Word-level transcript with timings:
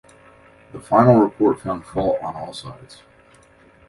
The 0.71 0.79
final 0.79 1.13
report 1.17 1.61
found 1.61 1.85
fault 1.85 2.17
on 2.23 2.35
all 2.35 2.53
sides. 2.53 3.03